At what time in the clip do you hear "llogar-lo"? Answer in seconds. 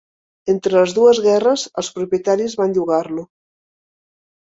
2.81-3.31